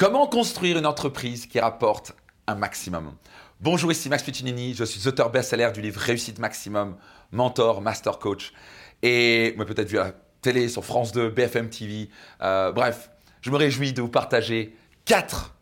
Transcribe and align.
Comment 0.00 0.26
construire 0.26 0.78
une 0.78 0.86
entreprise 0.86 1.44
qui 1.44 1.60
rapporte 1.60 2.14
un 2.46 2.54
maximum? 2.54 3.12
Bonjour, 3.60 3.92
ici 3.92 4.08
Max 4.08 4.22
Piccinini, 4.22 4.72
je 4.72 4.84
suis 4.84 5.06
auteur 5.06 5.28
best-seller 5.28 5.72
du 5.74 5.82
livre 5.82 6.00
Réussite 6.00 6.38
Maximum, 6.38 6.96
mentor, 7.32 7.82
master 7.82 8.18
coach. 8.18 8.54
Et 9.02 9.52
moi 9.58 9.66
peut-être 9.66 9.90
vu 9.90 9.98
à 9.98 10.04
la 10.04 10.12
télé, 10.40 10.70
sur 10.70 10.86
France 10.86 11.12
2, 11.12 11.28
BFM 11.28 11.68
TV. 11.68 12.08
Euh, 12.40 12.72
bref, 12.72 13.10
je 13.42 13.50
me 13.50 13.56
réjouis 13.56 13.92
de 13.92 14.00
vous 14.00 14.08
partager 14.08 14.74
quatre 15.04 15.54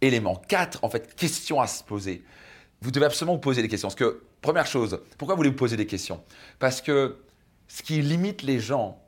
éléments, 0.00 0.34
quatre 0.34 0.82
en 0.82 0.90
fait 0.90 1.14
questions 1.14 1.60
à 1.60 1.68
se 1.68 1.84
poser. 1.84 2.24
Vous 2.80 2.90
devez 2.90 3.06
absolument 3.06 3.34
vous 3.34 3.40
poser 3.40 3.62
des 3.62 3.68
questions. 3.68 3.86
Parce 3.86 3.94
que, 3.94 4.24
première 4.40 4.66
chose, 4.66 4.98
pourquoi 5.18 5.36
voulez-vous 5.36 5.54
poser 5.54 5.76
des 5.76 5.86
questions? 5.86 6.20
Parce 6.58 6.80
que 6.80 7.18
ce 7.68 7.84
qui 7.84 8.02
limite 8.02 8.42
les 8.42 8.58
gens, 8.58 9.00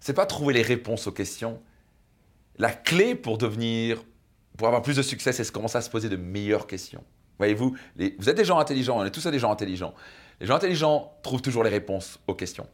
c'est 0.00 0.14
pas 0.14 0.26
trouver 0.26 0.52
les 0.52 0.62
réponses 0.62 1.06
aux 1.06 1.12
questions, 1.12 1.62
la 2.60 2.70
clé 2.70 3.14
pour 3.14 3.38
devenir, 3.38 4.02
pour 4.58 4.68
avoir 4.68 4.82
plus 4.82 4.96
de 4.96 5.02
succès, 5.02 5.32
c'est 5.32 5.42
de 5.42 5.48
commencer 5.48 5.78
à 5.78 5.80
se 5.80 5.88
poser 5.88 6.10
de 6.10 6.16
meilleures 6.16 6.66
questions. 6.66 7.02
Voyez-vous, 7.38 7.74
vous 7.96 8.28
êtes 8.28 8.36
des 8.36 8.44
gens 8.44 8.58
intelligents, 8.58 8.98
on 9.00 9.04
est 9.04 9.10
tous 9.10 9.26
des 9.26 9.38
gens 9.38 9.50
intelligents. 9.50 9.94
Les 10.40 10.46
gens 10.46 10.56
intelligents 10.56 11.14
trouvent 11.22 11.40
toujours 11.40 11.64
les 11.64 11.70
réponses 11.70 12.20
aux 12.26 12.34
questions. 12.34 12.66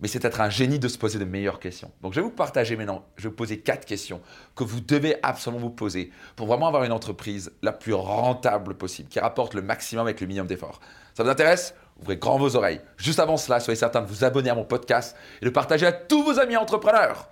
Mais 0.00 0.08
c'est 0.08 0.24
être 0.24 0.40
un 0.40 0.48
génie 0.48 0.78
de 0.78 0.88
se 0.88 0.96
poser 0.96 1.18
de 1.18 1.26
meilleures 1.26 1.60
questions. 1.60 1.90
Donc 2.00 2.14
je 2.14 2.20
vais 2.20 2.24
vous 2.24 2.30
partager 2.30 2.76
maintenant, 2.76 3.04
je 3.16 3.24
vais 3.24 3.28
vous 3.28 3.36
poser 3.36 3.60
quatre 3.60 3.84
questions 3.84 4.22
que 4.56 4.64
vous 4.64 4.80
devez 4.80 5.16
absolument 5.22 5.60
vous 5.60 5.68
poser 5.68 6.10
pour 6.34 6.46
vraiment 6.46 6.68
avoir 6.68 6.84
une 6.84 6.92
entreprise 6.92 7.52
la 7.60 7.72
plus 7.72 7.92
rentable 7.92 8.74
possible, 8.74 9.10
qui 9.10 9.20
rapporte 9.20 9.52
le 9.52 9.60
maximum 9.60 10.06
avec 10.06 10.22
le 10.22 10.26
minimum 10.28 10.46
d'efforts. 10.46 10.80
Ça 11.12 11.22
vous 11.22 11.28
intéresse? 11.28 11.74
Ouvrez 12.00 12.16
grand 12.16 12.38
vos 12.38 12.56
oreilles. 12.56 12.80
Juste 12.96 13.18
avant 13.18 13.36
cela, 13.36 13.60
soyez 13.60 13.76
certain 13.76 14.00
de 14.00 14.06
vous 14.06 14.24
abonner 14.24 14.48
à 14.48 14.54
mon 14.54 14.64
podcast 14.64 15.14
et 15.42 15.44
de 15.44 15.50
partager 15.50 15.84
à 15.84 15.92
tous 15.92 16.22
vos 16.22 16.38
amis 16.38 16.56
entrepreneurs. 16.56 17.28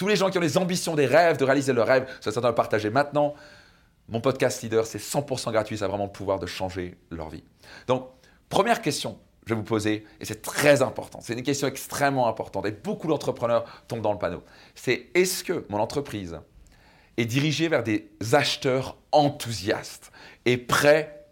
Tous 0.00 0.08
les 0.08 0.16
gens 0.16 0.30
qui 0.30 0.38
ont 0.38 0.40
des 0.40 0.56
ambitions, 0.56 0.94
des 0.94 1.04
rêves, 1.04 1.36
de 1.36 1.44
réaliser 1.44 1.74
leurs 1.74 1.86
rêves, 1.86 2.06
ça 2.22 2.32
certain 2.32 2.48
de 2.48 2.54
partager 2.54 2.88
maintenant. 2.88 3.34
Mon 4.08 4.22
podcast 4.22 4.62
leader, 4.62 4.86
c'est 4.86 4.96
100% 4.96 5.52
gratuit, 5.52 5.76
ça 5.76 5.84
a 5.84 5.88
vraiment 5.88 6.06
le 6.06 6.10
pouvoir 6.10 6.38
de 6.38 6.46
changer 6.46 6.96
leur 7.10 7.28
vie. 7.28 7.44
Donc, 7.86 8.08
première 8.48 8.80
question 8.80 9.12
que 9.12 9.18
je 9.48 9.50
vais 9.50 9.60
vous 9.60 9.62
poser, 9.62 10.06
et 10.18 10.24
c'est 10.24 10.40
très 10.40 10.80
important, 10.80 11.20
c'est 11.20 11.34
une 11.34 11.42
question 11.42 11.68
extrêmement 11.68 12.28
importante, 12.28 12.64
et 12.64 12.70
beaucoup 12.70 13.08
d'entrepreneurs 13.08 13.66
tombent 13.88 14.00
dans 14.00 14.14
le 14.14 14.18
panneau. 14.18 14.42
C'est 14.74 15.08
est-ce 15.12 15.44
que 15.44 15.66
mon 15.68 15.78
entreprise 15.78 16.40
est 17.18 17.26
dirigée 17.26 17.68
vers 17.68 17.82
des 17.82 18.10
acheteurs 18.32 18.96
enthousiastes 19.12 20.12
et 20.46 20.56
prêts 20.56 21.26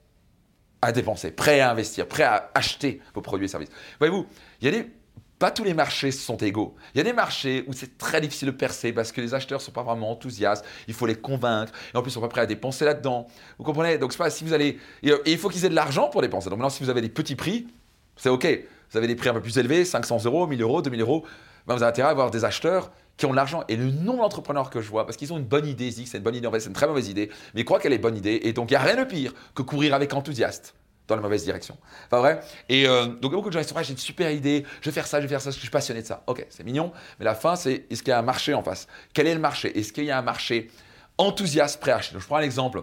à 0.83 0.93
dépenser, 0.93 1.31
prêts 1.31 1.61
à 1.61 1.71
investir, 1.71 2.07
prêts 2.07 2.25
à 2.25 2.51
acheter 2.55 3.01
vos 3.15 3.23
produits 3.23 3.47
et 3.47 3.49
services? 3.49 3.71
Voyez-vous, 3.99 4.27
il 4.61 4.67
y 4.67 4.69
a 4.69 4.83
des 4.83 4.91
pas 5.39 5.51
tous 5.51 5.65
les 5.65 5.75
marchés 5.75 6.11
sont 6.11 6.37
égaux. 6.37 6.75
Il 6.95 6.99
y 6.99 7.01
a 7.01 7.05
des 7.05 7.13
marchés 7.13 7.65
où 7.69 7.73
c'est 7.73 7.97
très 7.97 8.21
difficile 8.21 8.47
de 8.47 8.53
percer 8.53 8.93
parce 8.93 9.13
que 9.13 9.21
les 9.21 9.35
acheteurs 9.35 9.61
ne 9.61 9.65
sont 9.65 9.73
pas 9.73 9.83
vraiment 9.83 10.11
enthousiastes. 10.11 10.65
Il 10.89 10.95
faut 10.95 11.07
les 11.07 11.15
convaincre. 11.15 11.73
Et 11.95 11.97
en 11.97 12.03
plus, 12.03 12.11
ils 12.11 12.15
sont 12.15 12.21
pas 12.21 12.29
prêts 12.29 12.41
à 12.41 12.47
dépenser 12.47 12.85
là-dedans. 12.85 13.27
Vous 13.59 13.65
comprenez? 13.65 13.99
Donc, 13.99 14.17
pas 14.17 14.31
si 14.31 14.45
vous 14.45 14.53
allez. 14.53 14.79
Et 15.03 15.13
il 15.27 15.39
faut 15.39 15.49
qu'ils 15.49 15.65
aient 15.65 15.71
de 15.71 15.75
l'argent 15.75 16.09
pour 16.09 16.23
dépenser. 16.23 16.51
Donc, 16.51 16.59
maintenant, 16.59 16.71
si 16.71 16.83
vous 16.83 16.91
avez 16.91 17.01
des 17.01 17.09
petits 17.09 17.37
prix, 17.37 17.69
c'est 18.17 18.29
OK. 18.29 18.47
Vous 18.91 18.97
avez 18.97 19.07
des 19.07 19.17
prix 19.17 19.29
un 19.29 19.35
peu 19.35 19.41
plus 19.41 19.59
élevés, 19.59 19.85
500 19.85 20.25
euros, 20.25 20.47
1000 20.47 20.61
euros, 20.63 20.83
2000 20.83 21.01
euros. 21.01 21.25
Ben, 21.67 21.75
vous 21.77 21.83
avez 21.83 21.91
intérêt 21.91 22.09
à 22.09 22.11
avoir 22.11 22.31
des 22.31 22.45
acheteurs 22.45 22.91
qui 23.17 23.27
ont 23.27 23.31
de 23.31 23.37
l'argent. 23.37 23.63
Et 23.69 23.77
le 23.77 23.91
nombre 23.91 24.23
d'entrepreneurs 24.23 24.71
que 24.71 24.81
je 24.81 24.89
vois, 24.89 25.05
parce 25.05 25.17
qu'ils 25.17 25.33
ont 25.33 25.39
une 25.39 25.45
bonne 25.45 25.67
idée, 25.67 25.87
ils 25.87 25.95
disent 25.95 26.11
c'est 26.11 26.19
une 26.19 26.25
bonne 26.25 26.35
idée, 26.35 26.47
en 26.47 26.53
fait, 26.53 26.61
c'est 26.61 26.69
une 26.69 26.75
très 26.75 26.87
mauvaise 26.87 27.09
idée, 27.09 27.31
mais 27.55 27.61
ils 27.61 27.65
croient 27.65 27.79
qu'elle 27.79 27.93
est 27.93 27.99
bonne 27.99 28.17
idée. 28.17 28.41
Et 28.45 28.53
donc, 28.53 28.71
il 28.71 28.73
n'y 28.73 28.77
a 28.77 28.83
rien 28.83 28.97
de 28.97 29.05
pire 29.05 29.35
que 29.55 29.63
courir 29.63 29.95
avec 29.95 30.15
enthousiaste 30.15 30.75
dans 31.09 31.17
la 31.17 31.23
mauvaise 31.23 31.43
direction. 31.43 31.77
Pas 32.11 32.21
vrai 32.21 32.41
Et 32.69 32.87
euh, 32.87 33.07
donc, 33.07 33.33
beaucoup 33.33 33.49
de 33.49 33.55
gens 33.55 33.61
disent 33.61 33.75
j'ai 33.83 33.93
une 33.93 33.99
super 33.99 34.31
idée, 34.31 34.65
je 34.81 34.91
vais 34.91 34.95
faire 34.95 35.07
ça, 35.07 35.19
je 35.19 35.23
vais 35.23 35.29
faire 35.29 35.41
ça, 35.41 35.51
je 35.51 35.59
suis 35.59 35.71
passionné 35.71 36.03
de 36.03 36.07
ça. 36.07 36.23
Ok, 36.27 36.47
c'est 36.51 36.65
mignon, 36.65 36.93
mais 37.19 37.25
la 37.25 37.35
fin, 37.35 37.57
c'est 37.57 37.87
est-ce 37.91 38.03
qu'il 38.03 38.11
y 38.11 38.13
a 38.13 38.19
un 38.19 38.23
marché 38.23 38.55
en 38.55 38.63
face? 38.63 38.87
Quel 39.13 39.27
est 39.27 39.35
le 39.35 39.41
marché? 39.41 39.77
Est-ce 39.79 39.93
qu'il 39.93 40.05
y 40.05 40.11
a 40.11 40.19
un 40.19 40.23
marché 40.23 40.71
enthousiaste 41.17 41.81
prêt 41.81 41.93
à 41.93 41.97
acheter? 41.97 42.13
Donc, 42.13 42.23
Je 42.23 42.27
prends 42.27 42.37
un 42.37 42.43
exemple. 42.43 42.83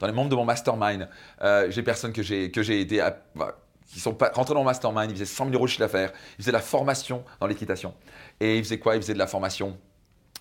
Dans 0.00 0.06
les 0.08 0.12
membres 0.12 0.30
de 0.30 0.34
mon 0.34 0.44
mastermind, 0.44 1.08
euh, 1.40 1.66
j'ai 1.70 1.76
des 1.76 1.84
personnes 1.84 2.12
que 2.12 2.22
j'ai 2.22 2.80
aidé 2.80 3.00
à. 3.00 3.16
Bah, 3.36 3.56
qui 3.86 4.00
sont 4.00 4.16
rentrés 4.32 4.54
dans 4.54 4.60
mon 4.60 4.64
mastermind, 4.64 5.08
ils 5.08 5.14
faisaient 5.14 5.24
100 5.24 5.44
000 5.44 5.54
euros 5.54 5.66
de 5.66 5.70
chiffre 5.70 5.80
d'affaires, 5.80 6.12
ils 6.32 6.42
faisaient 6.42 6.50
de 6.50 6.56
la 6.56 6.62
formation 6.62 7.24
dans 7.38 7.46
l'équitation. 7.46 7.94
Et 8.40 8.58
ils 8.58 8.64
faisaient 8.64 8.80
quoi? 8.80 8.96
Ils 8.96 9.02
faisaient 9.02 9.14
de 9.14 9.18
la 9.18 9.28
formation 9.28 9.78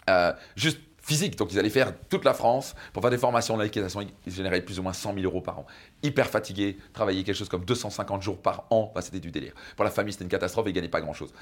euh, 0.09 0.33
juste 0.55 0.79
physique. 1.03 1.37
Donc, 1.37 1.51
ils 1.51 1.59
allaient 1.59 1.69
faire 1.69 1.93
toute 2.09 2.25
la 2.25 2.33
France 2.33 2.73
pour 2.93 3.01
faire 3.03 3.11
des 3.11 3.17
formations 3.17 3.57
de 3.57 3.63
l'équitation. 3.63 4.01
Ils 4.25 4.33
généraient 4.33 4.61
plus 4.61 4.79
ou 4.79 4.83
moins 4.83 4.93
100 4.93 5.13
000 5.13 5.25
euros 5.25 5.41
par 5.41 5.59
an. 5.59 5.65
Hyper 6.01 6.27
fatigués, 6.27 6.77
travaillaient 6.93 7.23
quelque 7.23 7.35
chose 7.35 7.49
comme 7.49 7.65
250 7.65 8.21
jours 8.21 8.41
par 8.41 8.65
an. 8.71 8.91
c'était 9.01 9.19
du 9.19 9.29
délire. 9.29 9.53
Pour 9.75 9.85
la 9.85 9.91
famille, 9.91 10.13
c'était 10.13 10.23
une 10.23 10.31
catastrophe 10.31 10.65
et 10.67 10.69
ils 10.69 10.73
gagnaient 10.73 10.87
pas 10.87 11.01
grand-chose. 11.01 11.33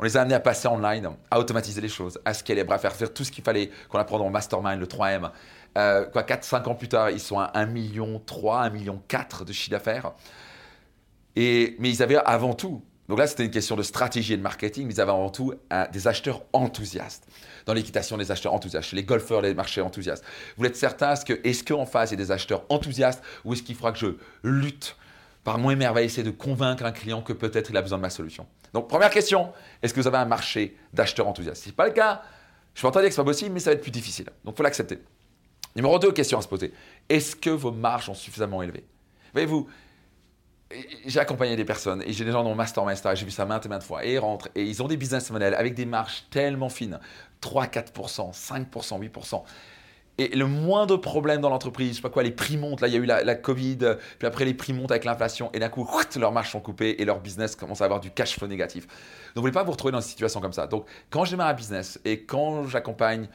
On 0.00 0.04
les 0.04 0.16
a 0.16 0.20
amenés 0.20 0.34
à 0.34 0.40
passer 0.40 0.68
online, 0.68 1.10
à 1.30 1.40
automatiser 1.40 1.80
les 1.80 1.88
choses, 1.88 2.20
à 2.24 2.34
scaler, 2.34 2.64
à 2.68 2.78
faire 2.78 3.12
tout 3.12 3.24
ce 3.24 3.32
qu'il 3.32 3.42
fallait 3.42 3.70
qu'on 3.88 3.98
apprend 3.98 4.18
dans 4.18 4.30
mastermind, 4.30 4.78
le 4.78 4.86
3M. 4.86 5.30
Euh, 5.76 6.04
quoi, 6.06 6.22
4-5 6.22 6.68
ans 6.68 6.74
plus 6.74 6.88
tard, 6.88 7.10
ils 7.10 7.20
sont 7.20 7.38
à 7.38 7.50
1 7.54 7.66
million 7.66 8.20
3, 8.24 8.60
1 8.62 8.70
million 8.70 9.02
4 9.08 9.44
de 9.44 9.52
chiffre 9.52 9.70
d'affaires. 9.70 10.12
Et, 11.34 11.76
mais 11.78 11.90
ils 11.90 12.02
avaient 12.02 12.16
avant 12.16 12.54
tout 12.54 12.82
donc 13.08 13.18
là, 13.18 13.26
c'était 13.26 13.44
une 13.44 13.50
question 13.50 13.74
de 13.74 13.82
stratégie 13.82 14.34
et 14.34 14.36
de 14.36 14.42
marketing, 14.42 14.86
mais 14.86 14.94
ils 14.94 15.00
avaient 15.00 15.12
avant 15.12 15.30
tout 15.30 15.54
des 15.92 16.08
acheteurs 16.08 16.42
enthousiastes. 16.52 17.26
Dans 17.64 17.72
l'équitation, 17.72 18.18
des 18.18 18.30
acheteurs 18.30 18.52
enthousiastes. 18.52 18.90
Chez 18.90 18.96
les 18.96 19.04
golfeurs, 19.04 19.40
les 19.40 19.54
marchés 19.54 19.80
enthousiastes. 19.80 20.24
Vous 20.56 20.66
être 20.66 20.76
certain, 20.76 21.14
est-ce 21.14 21.64
qu'en 21.64 21.82
est 21.82 21.86
face, 21.86 22.10
il 22.10 22.18
y 22.18 22.22
a 22.22 22.24
des 22.24 22.30
acheteurs 22.32 22.64
enthousiastes 22.68 23.22
ou 23.44 23.54
est-ce 23.54 23.62
qu'il 23.62 23.74
faudra 23.74 23.92
que 23.92 23.98
je 23.98 24.08
lutte 24.42 24.96
par 25.44 25.56
mon 25.58 25.70
émerveil, 25.70 26.04
essayer 26.06 26.22
de 26.22 26.30
convaincre 26.30 26.84
un 26.84 26.92
client 26.92 27.22
que 27.22 27.32
peut-être 27.32 27.70
il 27.70 27.76
a 27.76 27.82
besoin 27.82 27.96
de 27.96 28.02
ma 28.02 28.10
solution? 28.10 28.46
Donc, 28.74 28.88
première 28.88 29.10
question, 29.10 29.52
est-ce 29.82 29.94
que 29.94 30.00
vous 30.00 30.06
avez 30.06 30.18
un 30.18 30.26
marché 30.26 30.76
d'acheteurs 30.92 31.28
enthousiastes? 31.28 31.58
Si 31.58 31.64
ce 31.64 31.68
n'est 31.70 31.76
pas 31.76 31.86
le 31.86 31.94
cas, 31.94 32.22
je 32.74 32.82
peux 32.82 32.88
entendre 32.88 33.04
dire 33.04 33.08
que 33.08 33.14
ce 33.14 33.20
n'est 33.20 33.24
pas 33.24 33.30
possible, 33.30 33.54
mais 33.54 33.60
ça 33.60 33.70
va 33.70 33.74
être 33.74 33.82
plus 33.82 33.90
difficile. 33.90 34.26
Donc, 34.44 34.54
il 34.54 34.56
faut 34.58 34.62
l'accepter. 34.62 34.98
Numéro 35.74 35.98
2, 35.98 36.12
question 36.12 36.38
à 36.38 36.42
se 36.42 36.48
poser. 36.48 36.74
Est-ce 37.08 37.34
que 37.34 37.50
vos 37.50 37.72
marges 37.72 38.06
sont 38.06 38.14
suffisamment 38.14 38.62
élevées? 38.62 38.84
Voyez-vous, 39.32 39.68
j'ai 41.06 41.20
accompagné 41.20 41.56
des 41.56 41.64
personnes 41.64 42.02
et 42.02 42.12
j'ai 42.12 42.24
des 42.24 42.32
gens 42.32 42.42
dans 42.42 42.50
mon 42.50 42.54
mastermind, 42.54 42.98
j'ai 43.14 43.24
vu 43.24 43.30
ça 43.30 43.46
maintes 43.46 43.64
et 43.64 43.68
maintes 43.68 43.82
fois, 43.82 44.04
et 44.04 44.14
ils 44.14 44.18
rentrent 44.18 44.48
et 44.54 44.62
ils 44.62 44.82
ont 44.82 44.88
des 44.88 44.96
business 44.96 45.30
models 45.30 45.54
avec 45.54 45.74
des 45.74 45.86
marges 45.86 46.24
tellement 46.30 46.68
fines, 46.68 46.98
3, 47.40 47.66
4%, 47.66 48.32
5%, 48.32 49.00
8%. 49.00 49.42
Et 50.20 50.34
le 50.34 50.46
moindre 50.46 50.96
problème 50.96 51.40
dans 51.40 51.48
l'entreprise, 51.48 51.90
je 51.90 51.96
sais 51.96 52.02
pas 52.02 52.10
quoi, 52.10 52.24
les 52.24 52.32
prix 52.32 52.56
montent, 52.56 52.80
là 52.80 52.88
il 52.88 52.94
y 52.94 52.96
a 52.96 53.00
eu 53.00 53.06
la, 53.06 53.34
Covid, 53.36 53.78
puis 54.18 54.26
après 54.26 54.44
les 54.44 54.52
prix 54.52 54.72
montent 54.72 54.90
avec 54.90 55.04
l'inflation, 55.04 55.50
et 55.54 55.60
d'un 55.60 55.68
coup, 55.68 55.88
leurs 56.16 56.32
marges 56.32 56.50
sont 56.50 56.60
coupées 56.60 56.96
et 56.98 57.04
leur 57.04 57.20
business 57.20 57.54
commence 57.54 57.80
à 57.80 57.84
avoir 57.84 58.00
du 58.00 58.10
cash 58.10 58.36
flow 58.36 58.48
négatif. 58.48 58.86
Donc 58.86 59.36
vous 59.36 59.40
voulez 59.42 59.52
pas 59.52 59.62
vous 59.62 59.70
retrouver 59.70 59.92
dans 59.92 60.00
une 60.00 60.06
situation 60.06 60.40
comme 60.40 60.52
ça. 60.52 60.66
Donc 60.66 60.86
quand 61.08 61.24
je 61.24 61.30
démarre 61.30 61.48
un 61.48 61.54
business 61.54 62.00
et 62.04 62.24
quand 62.24 62.66
j'accompagne 62.66 63.28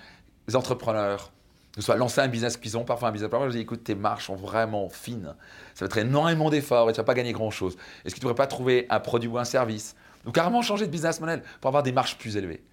les 0.47 0.55
entrepreneurs, 0.55 1.31
que 1.73 1.81
ce 1.81 1.85
soit 1.87 1.95
lancer 1.95 2.21
un 2.21 2.27
business 2.27 2.55
qu'ils 2.55 2.77
ont, 2.77 2.83
parfois 2.83 3.09
un 3.09 3.11
business 3.11 3.29
plan, 3.29 3.45
je 3.45 3.49
dis 3.49 3.59
écoute, 3.59 3.83
tes 3.83 3.95
marches 3.95 4.27
sont 4.27 4.35
vraiment 4.35 4.89
fines. 4.89 5.33
Ça 5.73 5.85
va 5.85 5.87
être 5.87 5.97
énormément 5.97 6.51
d'efforts 6.51 6.89
et 6.89 6.93
tu 6.93 6.97
vas 6.97 7.03
pas 7.03 7.15
gagner 7.15 7.33
grand-chose. 7.33 7.77
Est-ce 8.05 8.13
que 8.13 8.19
tu 8.19 8.25
ne 8.25 8.29
pourrais 8.29 8.35
pas 8.35 8.47
trouver 8.47 8.85
un 8.91 8.99
produit 8.99 9.27
ou 9.27 9.39
un 9.39 9.43
service 9.43 9.95
Ou 10.27 10.31
carrément 10.31 10.61
changer 10.61 10.85
de 10.85 10.91
business 10.91 11.19
model 11.19 11.41
pour 11.61 11.69
avoir 11.69 11.81
des 11.81 11.91
marges 11.91 12.17
plus 12.17 12.37
élevées? 12.37 12.63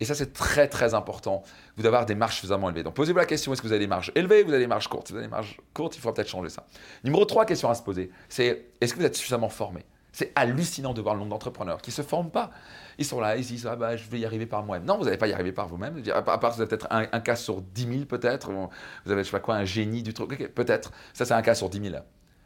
Et 0.00 0.04
ça, 0.04 0.14
c'est 0.14 0.32
très 0.32 0.68
très 0.68 0.94
important, 0.94 1.42
vous 1.76 1.82
d'avoir 1.82 2.04
des 2.04 2.14
marges 2.14 2.34
suffisamment 2.34 2.68
élevées. 2.68 2.82
Donc 2.82 2.94
posez-vous 2.94 3.18
la 3.18 3.26
question, 3.26 3.52
est-ce 3.52 3.62
que 3.62 3.66
vous 3.66 3.72
avez 3.72 3.80
des 3.80 3.88
marges 3.88 4.12
élevées 4.14 4.42
ou 4.42 4.46
vous 4.46 4.52
avez 4.52 4.62
des 4.62 4.68
marges 4.68 4.88
courtes? 4.88 5.08
Si 5.08 5.12
vous 5.12 5.18
avez 5.18 5.26
des 5.26 5.32
marges 5.32 5.56
courtes, 5.72 5.96
il 5.96 6.00
faudra 6.00 6.14
peut-être 6.14 6.28
changer 6.28 6.50
ça. 6.50 6.66
Numéro 7.04 7.24
3, 7.24 7.46
question 7.46 7.68
à 7.68 7.74
se 7.74 7.82
poser, 7.82 8.10
c'est 8.28 8.66
est-ce 8.80 8.92
que 8.92 8.98
vous 8.98 9.06
êtes 9.06 9.16
suffisamment 9.16 9.48
formé? 9.48 9.84
C'est 10.18 10.32
hallucinant 10.34 10.94
de 10.94 11.00
voir 11.00 11.14
le 11.14 11.20
nombre 11.20 11.30
d'entrepreneurs 11.30 11.80
qui 11.80 11.90
ne 11.90 11.94
se 11.94 12.02
forment 12.02 12.32
pas. 12.32 12.50
Ils 12.98 13.04
sont 13.04 13.20
là, 13.20 13.36
ils 13.36 13.46
disent 13.46 13.68
ah 13.68 13.76
bah, 13.76 13.96
je 13.96 14.10
vais 14.10 14.18
y 14.18 14.24
arriver 14.24 14.46
par 14.46 14.64
moi-même. 14.64 14.84
Non, 14.84 14.98
vous 14.98 15.04
n'allez 15.04 15.16
pas 15.16 15.28
y 15.28 15.32
arriver 15.32 15.52
par 15.52 15.68
vous-même. 15.68 16.02
À 16.12 16.22
part 16.22 16.54
vous 16.56 16.60
avez 16.60 16.68
peut-être 16.68 16.88
un, 16.90 17.20
cas 17.20 17.36
sur 17.36 17.62
10 17.62 17.82
000 17.82 18.04
peut-être. 18.06 18.50
Vous 18.50 19.12
avez 19.12 19.22
je 19.22 19.28
sais 19.28 19.30
pas 19.30 19.38
quoi 19.38 19.54
un 19.54 19.64
génie 19.64 20.02
du 20.02 20.12
truc. 20.12 20.52
peut-être. 20.56 20.90
Ça 21.12 21.24
c'est 21.24 21.34
un 21.34 21.42
cas 21.42 21.54
sur 21.54 21.70
10 21.70 21.90
000. 21.90 22.02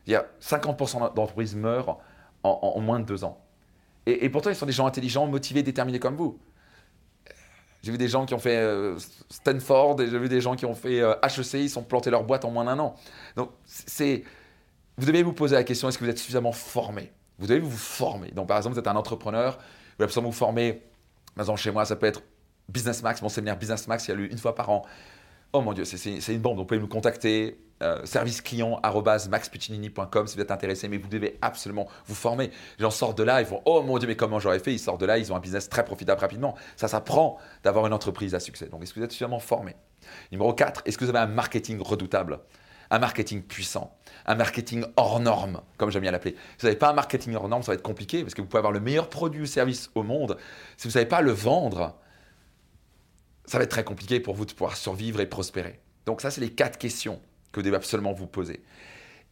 Il 0.06 0.12
y 0.12 0.16
a 0.16 0.26
50% 0.42 1.14
d'entreprises 1.14 1.56
meurent 1.56 1.98
en, 2.42 2.78
moins 2.80 3.00
de 3.00 3.06
deux 3.06 3.24
ans. 3.24 3.42
Et, 4.04 4.28
pourtant 4.28 4.50
ils 4.50 4.56
sont 4.56 4.66
des 4.66 4.72
gens 4.72 4.86
intelligents, 4.86 5.26
motivés, 5.26 5.62
déterminés 5.62 5.98
comme 5.98 6.16
vous. 6.16 6.38
J'ai 7.82 7.90
vu 7.90 7.96
des 7.96 8.08
gens 8.08 8.26
qui 8.26 8.34
ont 8.34 8.38
fait 8.38 8.58
euh, 8.58 8.98
Stanford 9.30 9.96
j'ai 9.98 10.18
vu 10.18 10.28
des 10.28 10.42
gens 10.42 10.56
qui 10.56 10.66
ont 10.66 10.74
fait 10.74 10.98
HEC, 10.98 11.54
euh, 11.54 11.58
ils 11.58 11.70
sont 11.70 11.84
plantés 11.84 12.10
leur 12.10 12.24
boîte 12.24 12.44
en 12.44 12.50
moins 12.50 12.66
d'un 12.66 12.78
an. 12.78 12.96
Donc 13.34 13.48
c'est 13.64 14.24
vous 14.98 15.06
devez 15.06 15.22
vous 15.22 15.32
poser 15.32 15.56
la 15.56 15.64
question 15.64 15.88
est-ce 15.88 15.96
que 15.96 16.04
vous 16.04 16.10
êtes 16.10 16.18
suffisamment 16.18 16.52
formé 16.52 17.10
Vous 17.42 17.48
devez 17.48 17.58
vous 17.58 17.76
former. 17.76 18.30
Donc 18.30 18.46
par 18.46 18.56
exemple, 18.56 18.74
vous 18.74 18.78
êtes 18.78 18.86
un 18.86 18.94
entrepreneur, 18.94 19.58
vous 19.98 20.04
absolument 20.04 20.30
vous 20.30 20.36
former. 20.36 20.80
Par 21.34 21.42
exemple, 21.42 21.60
chez 21.60 21.72
moi, 21.72 21.84
ça 21.84 21.96
peut 21.96 22.06
être 22.06 22.22
Business 22.68 23.02
Max, 23.02 23.20
mon 23.20 23.28
séminaire 23.28 23.58
Business 23.58 23.88
Max, 23.88 24.06
il 24.06 24.10
y 24.10 24.14
a 24.14 24.16
lieu 24.16 24.30
une 24.30 24.38
fois 24.38 24.54
par 24.54 24.70
an. 24.70 24.86
Oh 25.52 25.60
mon 25.60 25.72
Dieu, 25.72 25.84
c'est 25.84 26.32
une 26.32 26.38
bombe. 26.38 26.56
Donc, 26.56 26.60
vous 26.60 26.66
pouvez 26.66 26.80
me 26.80 26.86
contacter, 26.86 27.58
euh, 27.82 28.06
service 28.06 28.40
client 28.42 28.80
maxpuccinini.com 29.28 30.28
si 30.28 30.36
vous 30.36 30.40
êtes 30.40 30.52
intéressé, 30.52 30.86
mais 30.86 30.98
vous 30.98 31.08
devez 31.08 31.36
absolument 31.42 31.88
vous 32.06 32.14
former. 32.14 32.52
Les 32.78 32.84
gens 32.84 32.92
sortent 32.92 33.18
de 33.18 33.24
là, 33.24 33.40
ils 33.40 33.46
font 33.46 33.60
Oh 33.64 33.82
mon 33.82 33.98
Dieu, 33.98 34.06
mais 34.06 34.14
comment 34.14 34.38
j'aurais 34.38 34.60
fait? 34.60 34.72
Ils 34.72 34.78
sortent 34.78 35.00
de 35.00 35.06
là, 35.06 35.18
ils 35.18 35.32
ont 35.32 35.36
un 35.36 35.40
business 35.40 35.68
très 35.68 35.84
profitable 35.84 36.20
rapidement. 36.20 36.54
Ça 36.76 36.86
ça 36.86 37.00
prend 37.00 37.38
d'avoir 37.64 37.88
une 37.88 37.92
entreprise 37.92 38.36
à 38.36 38.40
succès. 38.40 38.66
Donc, 38.66 38.84
est-ce 38.84 38.94
que 38.94 39.00
vous 39.00 39.04
êtes 39.04 39.10
suffisamment 39.10 39.40
formé? 39.40 39.74
Numéro 40.30 40.54
4, 40.54 40.82
est-ce 40.86 40.96
que 40.96 41.04
vous 41.04 41.10
avez 41.10 41.18
un 41.18 41.26
marketing 41.26 41.80
redoutable? 41.82 42.38
Un 42.92 42.98
marketing 42.98 43.42
puissant, 43.42 43.96
un 44.26 44.34
marketing 44.34 44.84
hors 44.96 45.18
norme, 45.18 45.62
comme 45.78 45.90
j'aime 45.90 46.02
bien 46.02 46.10
l'appeler. 46.10 46.34
Si 46.34 46.60
vous 46.60 46.66
n'avez 46.66 46.78
pas 46.78 46.90
un 46.90 46.92
marketing 46.92 47.34
hors 47.34 47.48
norme, 47.48 47.62
ça 47.62 47.72
va 47.72 47.74
être 47.74 47.82
compliqué 47.82 48.20
parce 48.22 48.34
que 48.34 48.42
vous 48.42 48.46
pouvez 48.46 48.58
avoir 48.58 48.72
le 48.72 48.80
meilleur 48.80 49.08
produit 49.08 49.40
ou 49.40 49.46
service 49.46 49.90
au 49.94 50.02
monde. 50.02 50.36
Si 50.76 50.84
vous 50.84 50.90
ne 50.90 50.92
savez 50.92 51.06
pas 51.06 51.22
le 51.22 51.32
vendre, 51.32 51.98
ça 53.46 53.56
va 53.56 53.64
être 53.64 53.70
très 53.70 53.82
compliqué 53.82 54.20
pour 54.20 54.34
vous 54.34 54.44
de 54.44 54.52
pouvoir 54.52 54.76
survivre 54.76 55.22
et 55.22 55.26
prospérer. 55.26 55.80
Donc 56.04 56.20
ça, 56.20 56.30
c'est 56.30 56.42
les 56.42 56.50
quatre 56.50 56.78
questions 56.78 57.18
que 57.50 57.60
vous 57.60 57.64
devez 57.64 57.76
absolument 57.76 58.12
vous 58.12 58.26
poser. 58.26 58.62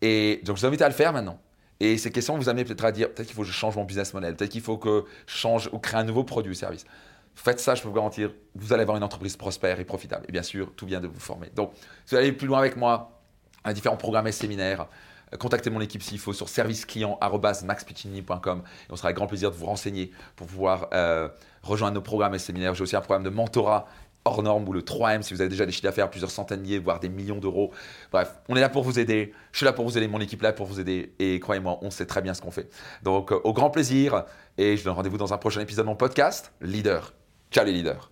Et 0.01 0.41
donc 0.45 0.56
je 0.56 0.63
vous 0.63 0.67
invite 0.67 0.83
à 0.83 0.89
le 0.89 0.95
faire 0.95 1.13
maintenant. 1.13 1.39
Et 1.81 1.99
ces 1.99 2.11
questions 2.11 2.39
vous 2.39 2.49
amener 2.49 2.65
peut-être 2.65 2.85
à 2.87 2.93
dire, 2.93 3.13
peut-être 3.13 3.27
qu'il 3.27 3.37
faut 3.37 3.43
que 3.43 3.49
je 3.49 3.53
change 3.53 3.77
mon 3.77 3.85
business 3.85 4.15
model, 4.15 4.37
peut-être 4.37 4.53
qu'il 4.53 4.63
faut 4.63 4.79
que 4.79 5.05
je 5.27 5.37
change 5.37 5.69
ou 5.73 5.79
crée 5.79 5.99
un 5.99 6.05
nouveau 6.05 6.25
produit 6.25 6.53
ou 6.53 6.55
service. 6.55 6.87
Faites 7.35 7.61
ça, 7.61 7.75
je 7.75 7.83
peux 7.83 7.89
vous 7.89 7.95
garantir, 7.95 8.33
vous 8.55 8.73
allez 8.73 8.83
avoir 8.83 8.97
une 8.97 9.05
entreprise 9.05 9.37
prospère 9.37 9.81
et 9.81 9.85
profitable. 9.85 10.25
Et 10.29 10.33
bien 10.33 10.43
sûr, 10.43 10.73
tout 10.75 10.87
vient 10.87 11.01
de 11.01 11.09
vous 11.09 11.21
former. 11.21 11.51
Donc, 11.55 11.73
si 12.06 12.15
vous 12.15 12.17
allez 12.17 12.33
plus 12.33 12.47
loin 12.47 12.59
avec 12.59 12.77
moi, 12.77 13.19
à 13.65 13.73
différents 13.73 13.97
programmes 13.97 14.27
et 14.27 14.33
séminaires, 14.33 14.87
euh, 15.33 15.37
contactez 15.37 15.71
mon 15.71 15.81
équipe 15.81 16.03
s'il 16.03 16.19
faut 16.19 16.33
sur 16.33 16.49
serviceclient.maxpiccini.com 16.49 18.59
et 18.59 18.93
on 18.93 18.97
sera 18.97 19.09
avec 19.09 19.17
grand 19.17 19.27
plaisir 19.27 19.51
de 19.51 19.57
vous 19.57 19.67
renseigner 19.67 20.11
pour 20.37 20.47
pouvoir 20.47 20.89
euh, 20.93 21.29
rejoindre 21.62 21.95
nos 21.95 22.03
programmes 22.03 22.35
et 22.35 22.39
séminaires. 22.39 22.75
J'ai 22.75 22.83
aussi 22.83 22.97
un 22.97 23.01
programme 23.01 23.25
de 23.25 23.31
mentorat 23.31 23.87
hors 24.25 24.43
norme 24.43 24.69
ou 24.69 24.73
le 24.73 24.83
3M 24.83 25.23
si 25.23 25.35
vous 25.35 25.41
avez 25.41 25.49
déjà 25.49 25.67
des 25.67 25.73
chiffres 25.73 25.85
d'affaires, 25.85 26.11
plusieurs 26.11 26.31
centaines 26.31 26.62
voire 26.79 27.01
des 27.01 27.09
millions 27.09 27.39
d'euros. 27.39 27.73
Bref, 28.12 28.35
on 28.49 28.57
est 28.57 28.61
là 28.61 28.69
pour 28.69 28.83
vous 28.83 28.99
aider. 28.99 29.33
Je 29.53 29.59
suis 29.59 29.67
là 29.67 29.73
pour 29.73 29.85
vous 29.85 29.97
aider, 29.97 30.09
mon 30.09 30.21
équipe 30.21 30.43
là 30.43 30.53
pour 30.53 30.67
vous 30.67 30.81
aider. 30.81 31.13
Et 31.19 31.41
croyez-moi, 31.41 31.79
on 31.83 31.91
sait 31.91 32.06
très 32.06 32.23
bien 32.23 32.35
ce 32.35 32.43
qu'on 32.43 32.51
fait. 32.51 32.69
Donc, 33.03 33.33
euh, 33.33 33.41
au 33.45 33.53
grand 33.53 33.71
plaisir. 33.71 34.25
Et 34.59 34.77
je 34.77 34.83
vous 34.83 34.87
donne 34.87 34.97
rendez-vous 34.97 35.19
dans 35.19 35.33
un 35.33 35.39
prochain 35.39 35.61
épisode 35.61 35.87
de 35.87 35.91
mon 35.91 35.97
podcast, 35.97 36.53
Leader. 36.61 37.15
Ciao 37.51 37.65
les 37.65 37.73
leaders. 37.73 38.11